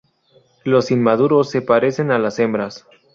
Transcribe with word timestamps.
Los 0.63 0.89
inmaduros 0.89 1.51
se 1.51 1.61
parecen 1.61 2.09
a 2.09 2.17
las 2.17 2.39
hembras. 2.39 2.87